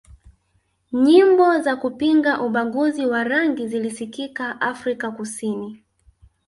nyimbo 0.93 1.59
za 1.59 1.75
kupinga 1.75 2.41
ubaguzi 2.41 3.05
wa 3.05 3.23
rangi 3.23 3.67
zilisikika 3.67 4.61
Afrika 4.61 5.11
kusini 5.11 5.83